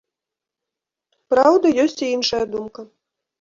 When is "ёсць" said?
1.85-1.97